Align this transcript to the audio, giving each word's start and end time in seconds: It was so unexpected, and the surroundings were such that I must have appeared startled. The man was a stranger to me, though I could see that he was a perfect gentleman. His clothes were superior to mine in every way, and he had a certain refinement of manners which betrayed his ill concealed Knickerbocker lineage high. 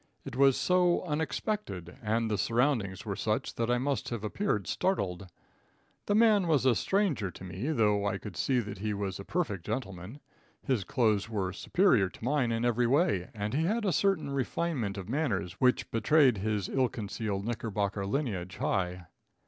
It 0.25 0.35
was 0.35 0.57
so 0.57 1.03
unexpected, 1.03 1.95
and 2.01 2.31
the 2.31 2.37
surroundings 2.39 3.05
were 3.05 3.15
such 3.15 3.53
that 3.53 3.69
I 3.69 3.77
must 3.77 4.09
have 4.09 4.23
appeared 4.23 4.65
startled. 4.65 5.27
The 6.07 6.15
man 6.15 6.47
was 6.47 6.65
a 6.65 6.73
stranger 6.73 7.29
to 7.29 7.43
me, 7.43 7.69
though 7.71 8.07
I 8.07 8.17
could 8.17 8.35
see 8.35 8.61
that 8.61 8.79
he 8.79 8.95
was 8.95 9.19
a 9.19 9.23
perfect 9.23 9.63
gentleman. 9.63 10.19
His 10.65 10.83
clothes 10.83 11.29
were 11.29 11.53
superior 11.53 12.09
to 12.09 12.23
mine 12.23 12.51
in 12.51 12.65
every 12.65 12.87
way, 12.87 13.29
and 13.35 13.53
he 13.53 13.65
had 13.65 13.85
a 13.85 13.91
certain 13.93 14.31
refinement 14.31 14.97
of 14.97 15.07
manners 15.07 15.53
which 15.61 15.91
betrayed 15.91 16.39
his 16.39 16.67
ill 16.67 16.89
concealed 16.89 17.45
Knickerbocker 17.45 18.03
lineage 18.03 18.57
high. 18.57 19.05